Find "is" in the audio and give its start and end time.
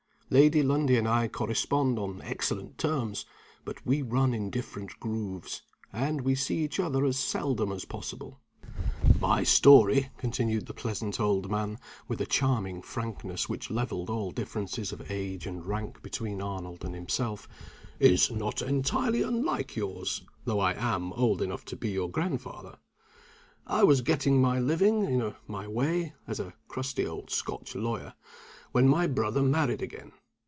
17.99-18.31